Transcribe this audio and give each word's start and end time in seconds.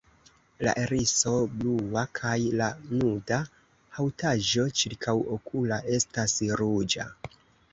La 0.67 0.71
iriso 0.83 1.33
blua 1.59 2.05
kaj 2.19 2.31
la 2.61 2.69
nuda 3.01 3.39
haŭtaĵo 3.99 4.67
ĉirkaŭokula 4.81 5.81
estas 5.99 6.39
ruĝa. 6.65 7.07